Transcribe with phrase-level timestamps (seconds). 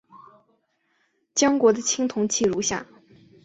[1.35, 2.87] 江国的青铜器如下。